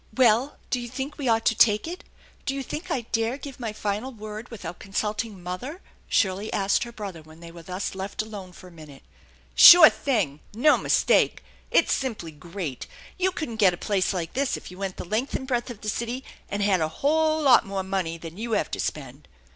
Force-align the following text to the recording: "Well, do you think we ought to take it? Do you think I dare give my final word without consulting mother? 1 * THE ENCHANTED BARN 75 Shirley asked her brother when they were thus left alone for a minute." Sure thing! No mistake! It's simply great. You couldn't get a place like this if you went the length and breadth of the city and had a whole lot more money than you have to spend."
"Well, 0.17 0.57
do 0.71 0.79
you 0.79 0.89
think 0.89 1.19
we 1.19 1.27
ought 1.27 1.45
to 1.45 1.53
take 1.53 1.87
it? 1.87 2.03
Do 2.47 2.55
you 2.55 2.63
think 2.63 2.89
I 2.89 3.01
dare 3.11 3.37
give 3.37 3.59
my 3.59 3.71
final 3.71 4.11
word 4.11 4.49
without 4.49 4.79
consulting 4.79 5.43
mother? 5.43 5.73
1 5.73 5.73
* 5.73 5.73
THE 5.73 5.75
ENCHANTED 5.75 5.85
BARN 5.85 6.11
75 6.11 6.17
Shirley 6.17 6.53
asked 6.53 6.83
her 6.85 6.91
brother 6.91 7.21
when 7.21 7.39
they 7.39 7.51
were 7.51 7.61
thus 7.61 7.93
left 7.93 8.23
alone 8.23 8.51
for 8.51 8.67
a 8.67 8.71
minute." 8.71 9.03
Sure 9.55 9.91
thing! 9.91 10.39
No 10.55 10.79
mistake! 10.79 11.43
It's 11.69 11.93
simply 11.93 12.31
great. 12.31 12.87
You 13.19 13.31
couldn't 13.31 13.57
get 13.57 13.75
a 13.75 13.77
place 13.77 14.11
like 14.11 14.33
this 14.33 14.57
if 14.57 14.71
you 14.71 14.79
went 14.79 14.97
the 14.97 15.05
length 15.05 15.35
and 15.35 15.47
breadth 15.47 15.69
of 15.69 15.81
the 15.81 15.87
city 15.87 16.23
and 16.49 16.63
had 16.63 16.81
a 16.81 16.87
whole 16.87 17.39
lot 17.43 17.63
more 17.63 17.83
money 17.83 18.17
than 18.17 18.37
you 18.37 18.53
have 18.53 18.71
to 18.71 18.79
spend." 18.79 19.27